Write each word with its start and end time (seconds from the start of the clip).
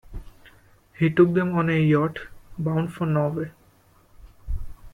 He 0.97 1.11
took 1.11 1.35
them 1.35 1.55
on 1.55 1.69
a 1.69 1.79
yacht 1.79 2.17
bound 2.57 2.91
for 2.91 3.05
Norway. 3.05 3.51